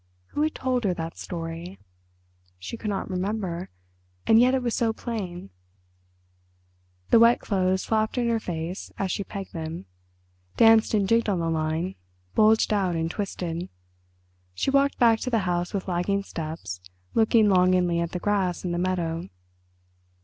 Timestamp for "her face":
8.27-8.91